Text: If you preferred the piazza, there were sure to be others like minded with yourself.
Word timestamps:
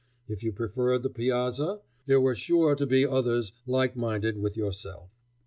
If 0.27 0.41
you 0.41 0.51
preferred 0.51 1.03
the 1.03 1.11
piazza, 1.11 1.79
there 2.07 2.19
were 2.19 2.33
sure 2.33 2.75
to 2.75 2.87
be 2.87 3.05
others 3.05 3.53
like 3.67 3.95
minded 3.95 4.35
with 4.39 4.57
yourself. 4.57 5.11